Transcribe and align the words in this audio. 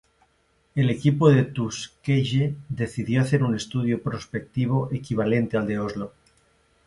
El 0.73 0.89
equipo 0.89 1.29
de 1.29 1.43
Tuskegee 1.43 2.55
decidió 2.69 3.21
hacer 3.21 3.43
un 3.43 3.53
estudio 3.55 4.01
prospectivo 4.01 4.89
equivalente 4.91 5.57
al 5.57 5.67
de 5.67 5.77
Oslo. 5.77 6.11